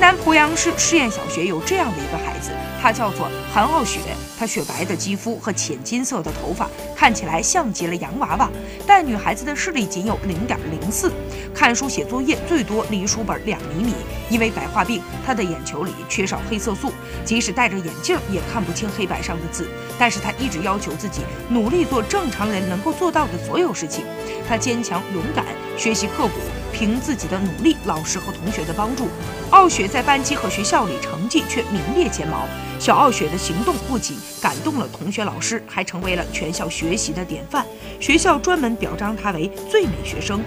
[0.00, 4.00] 南濮阳市试验小学有这样的一个孩子，他叫做韩傲雪。
[4.38, 8.48] 他雪白的肌肤和浅金色的头发看起来像极了洋娃娃，
[8.86, 11.12] 但女孩子的视力仅有零点零四，
[11.54, 13.92] 看书写作业最多离书本两厘米。
[14.30, 16.90] 因为白化病，她的眼球里缺少黑色素，
[17.22, 19.68] 即使戴着眼镜也看不清黑板上的字。
[19.98, 21.20] 但是她一直要求自己
[21.50, 24.06] 努力做正常人能够做到的所有事情。
[24.48, 25.44] 她坚强勇敢，
[25.76, 26.40] 学习刻苦。
[26.80, 29.06] 凭自己的努力，老师和同学的帮助，
[29.50, 32.46] 傲雪在班级和学校里成绩却名列前茅。
[32.78, 37.66] 小傲雪的行动不仅感动了同学、老师，还成为了全校学习的典范。
[38.00, 40.42] 学校专门表彰她为最美学生。